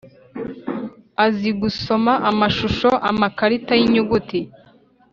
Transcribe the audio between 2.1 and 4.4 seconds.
amashusho, amakarita y’inyuguti,